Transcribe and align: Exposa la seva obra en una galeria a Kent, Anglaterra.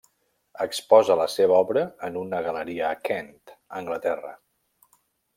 Exposa 0.63 1.17
la 1.19 1.27
seva 1.33 1.59
obra 1.65 1.83
en 2.07 2.17
una 2.21 2.39
galeria 2.47 2.87
a 2.89 2.97
Kent, 3.09 3.33
Anglaterra. 3.81 4.33